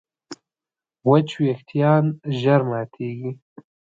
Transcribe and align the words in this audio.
وچ 1.09 1.29
وېښتيان 1.41 2.05
ژر 2.39 2.61
ماتېږي. 2.69 3.31